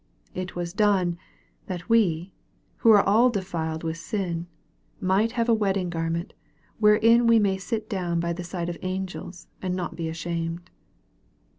[0.33, 1.19] It was done,
[1.67, 2.33] that we,
[2.77, 4.47] who are all defiled with sin,
[4.99, 6.33] might have a wedding garment,
[6.79, 10.71] wherein we may sit down by the side of angels, and not be ashamed.